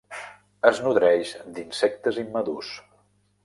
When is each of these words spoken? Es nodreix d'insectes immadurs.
Es 0.69 0.79
nodreix 0.85 1.35
d'insectes 1.59 2.21
immadurs. 2.27 2.77